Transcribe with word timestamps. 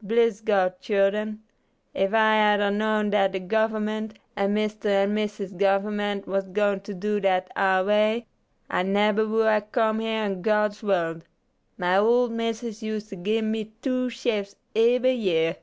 Bliss 0.00 0.40
God, 0.40 0.80
childen, 0.80 1.40
if 1.92 2.14
I 2.14 2.34
had 2.36 2.60
ar 2.60 2.70
know 2.70 3.02
dat 3.02 3.32
de 3.32 3.40
Government, 3.40 4.16
and 4.36 4.54
Mister 4.54 4.88
and 4.88 5.12
Missus 5.12 5.50
Government, 5.52 6.28
was 6.28 6.46
going 6.46 6.82
to 6.82 6.94
do 6.94 7.18
dat 7.18 7.50
ar 7.56 7.84
way, 7.84 8.28
I 8.70 8.84
neber 8.84 9.26
would 9.26 9.48
'ave 9.48 9.66
comed 9.72 10.02
here 10.02 10.22
in 10.24 10.40
God's 10.40 10.84
wurld. 10.84 11.24
My 11.76 11.96
old 11.98 12.30
missus 12.30 12.80
us't 12.84 13.24
gib 13.24 13.42
me 13.46 13.72
two 13.82 14.08
shifes 14.08 14.54
eber 14.76 15.10
year." 15.10 15.56